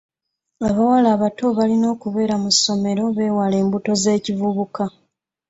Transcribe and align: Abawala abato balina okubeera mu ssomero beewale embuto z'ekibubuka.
Abawala 0.67 1.07
abato 1.15 1.45
balina 1.57 1.85
okubeera 1.95 2.35
mu 2.43 2.49
ssomero 2.55 3.03
beewale 3.17 3.55
embuto 3.63 3.91
z'ekibubuka. 4.01 4.83